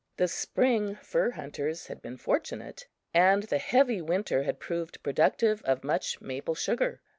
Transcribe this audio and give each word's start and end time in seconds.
The 0.17 0.27
spring 0.27 0.95
fur 0.95 1.29
hunters 1.29 1.85
had 1.85 2.01
been 2.01 2.17
fortunate, 2.17 2.87
and 3.13 3.43
the 3.43 3.59
heavy 3.59 4.01
winter 4.01 4.41
had 4.41 4.59
proved 4.59 5.03
productive 5.03 5.61
of 5.61 5.83
much 5.83 6.19
maple 6.19 6.55
sugar. 6.55 7.03